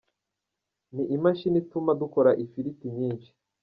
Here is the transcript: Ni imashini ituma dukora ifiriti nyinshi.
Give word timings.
Ni 0.93 1.03
imashini 1.15 1.57
ituma 1.63 1.91
dukora 2.01 2.31
ifiriti 2.43 2.87
nyinshi. 2.97 3.29